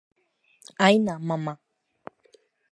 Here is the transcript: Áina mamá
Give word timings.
Áina 0.85 1.15
mamá 1.27 1.53